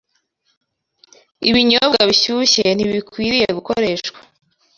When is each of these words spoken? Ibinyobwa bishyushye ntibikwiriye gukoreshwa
Ibinyobwa 1.49 2.01
bishyushye 2.09 2.63
ntibikwiriye 2.73 3.47
gukoreshwa 3.57 4.19